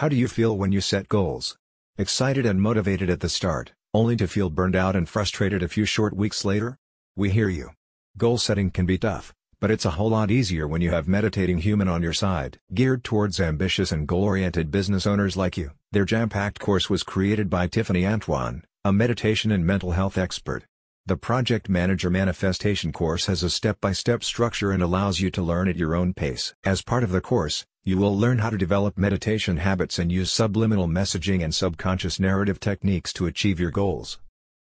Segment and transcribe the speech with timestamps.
[0.00, 1.58] How do you feel when you set goals?
[1.98, 5.84] Excited and motivated at the start, only to feel burned out and frustrated a few
[5.84, 6.78] short weeks later?
[7.16, 7.72] We hear you.
[8.16, 11.58] Goal setting can be tough, but it's a whole lot easier when you have Meditating
[11.58, 12.58] Human on your side.
[12.72, 17.66] Geared towards ambitious and goal-oriented business owners like you, their jam-packed course was created by
[17.66, 20.64] Tiffany Antoine, a meditation and mental health expert.
[21.04, 25.76] The Project Manager Manifestation course has a step-by-step structure and allows you to learn at
[25.76, 26.54] your own pace.
[26.64, 30.30] As part of the course, you will learn how to develop meditation habits and use
[30.30, 34.18] subliminal messaging and subconscious narrative techniques to achieve your goals.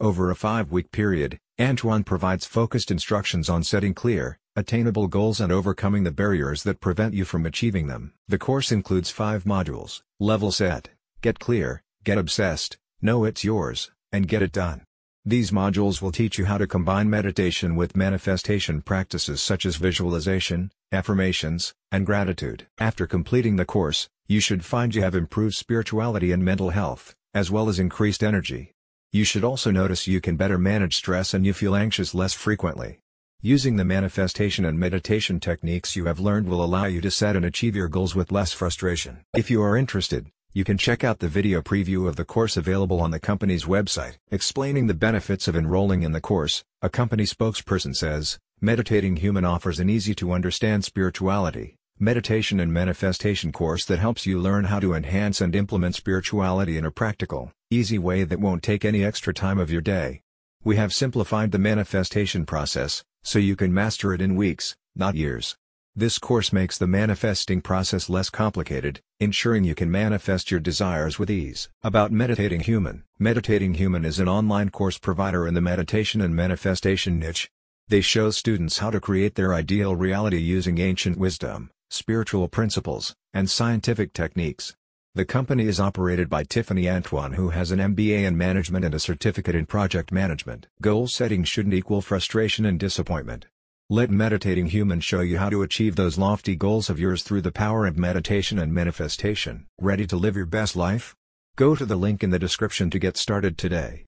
[0.00, 6.04] Over a five-week period, Antoine provides focused instructions on setting clear, attainable goals and overcoming
[6.04, 8.12] the barriers that prevent you from achieving them.
[8.28, 10.88] The course includes five modules, Level Set,
[11.20, 14.82] Get Clear, Get Obsessed, Know It's Yours, and Get It Done.
[15.24, 20.72] These modules will teach you how to combine meditation with manifestation practices such as visualization,
[20.90, 22.66] affirmations, and gratitude.
[22.78, 27.52] After completing the course, you should find you have improved spirituality and mental health, as
[27.52, 28.72] well as increased energy.
[29.12, 32.98] You should also notice you can better manage stress and you feel anxious less frequently.
[33.40, 37.44] Using the manifestation and meditation techniques you have learned will allow you to set and
[37.44, 39.18] achieve your goals with less frustration.
[39.36, 43.00] If you are interested, you can check out the video preview of the course available
[43.00, 44.18] on the company's website.
[44.30, 49.80] Explaining the benefits of enrolling in the course, a company spokesperson says, Meditating Human offers
[49.80, 55.56] an easy-to-understand spirituality, meditation and manifestation course that helps you learn how to enhance and
[55.56, 59.80] implement spirituality in a practical, easy way that won't take any extra time of your
[59.80, 60.20] day.
[60.64, 65.56] We have simplified the manifestation process, so you can master it in weeks, not years.
[65.94, 71.30] This course makes the manifesting process less complicated, ensuring you can manifest your desires with
[71.30, 71.68] ease.
[71.82, 77.18] About Meditating Human Meditating Human is an online course provider in the meditation and manifestation
[77.18, 77.50] niche.
[77.88, 83.50] They show students how to create their ideal reality using ancient wisdom, spiritual principles, and
[83.50, 84.74] scientific techniques.
[85.14, 88.98] The company is operated by Tiffany Antoine who has an MBA in management and a
[88.98, 90.68] certificate in project management.
[90.80, 93.44] Goal setting shouldn't equal frustration and disappointment.
[93.92, 97.52] Let Meditating Human show you how to achieve those lofty goals of yours through the
[97.52, 99.66] power of meditation and manifestation.
[99.78, 101.14] Ready to live your best life?
[101.56, 104.00] Go to the link in the description to get started today.